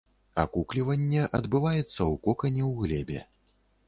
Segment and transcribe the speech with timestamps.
[0.43, 3.19] Акукліванне адбываецца ў кокане ў глебе.